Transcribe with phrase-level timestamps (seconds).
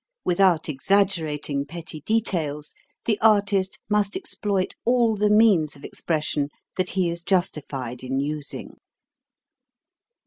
[0.25, 2.73] Without exaggerating petty details,
[3.05, 8.77] the artist must exploit all the means of expression that he is justified in using.